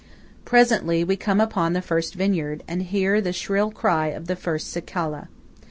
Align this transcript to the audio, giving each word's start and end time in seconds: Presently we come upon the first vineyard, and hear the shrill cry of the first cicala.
Presently 0.45 1.03
we 1.03 1.15
come 1.15 1.39
upon 1.39 1.73
the 1.73 1.81
first 1.83 2.15
vineyard, 2.15 2.63
and 2.67 2.81
hear 2.81 3.21
the 3.21 3.31
shrill 3.31 3.69
cry 3.69 4.07
of 4.07 4.25
the 4.25 4.35
first 4.35 4.73
cicala. 4.73 5.27